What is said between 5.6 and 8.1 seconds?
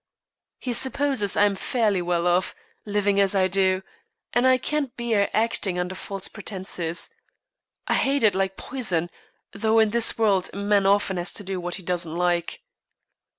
under false pretences. I